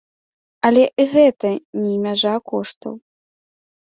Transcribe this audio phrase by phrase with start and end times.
[0.69, 1.51] Але і гэта
[1.85, 2.93] не мяжа коштаў.